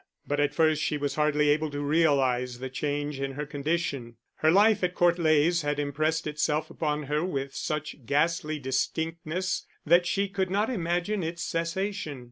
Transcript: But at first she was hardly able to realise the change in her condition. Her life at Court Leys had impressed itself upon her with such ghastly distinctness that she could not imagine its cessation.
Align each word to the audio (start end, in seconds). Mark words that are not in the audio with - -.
But 0.25 0.39
at 0.39 0.55
first 0.55 0.81
she 0.81 0.97
was 0.97 1.13
hardly 1.13 1.49
able 1.51 1.69
to 1.69 1.79
realise 1.81 2.57
the 2.57 2.71
change 2.71 3.19
in 3.19 3.33
her 3.33 3.45
condition. 3.45 4.15
Her 4.37 4.49
life 4.49 4.83
at 4.83 4.95
Court 4.95 5.19
Leys 5.19 5.61
had 5.61 5.77
impressed 5.77 6.25
itself 6.25 6.71
upon 6.71 7.03
her 7.03 7.23
with 7.23 7.53
such 7.53 7.97
ghastly 8.07 8.57
distinctness 8.57 9.67
that 9.85 10.07
she 10.07 10.27
could 10.27 10.49
not 10.49 10.71
imagine 10.71 11.21
its 11.21 11.43
cessation. 11.43 12.19